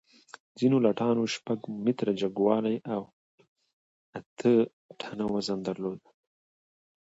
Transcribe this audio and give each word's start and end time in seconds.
ځینو 0.59 0.77
لټانو 0.85 1.23
شپږ 1.35 1.59
متره 1.83 2.11
جګوالی 2.21 2.77
او 2.95 3.01
اته 4.17 4.51
ټنه 4.99 5.25
وزن 5.33 5.59
درلود. 5.67 5.99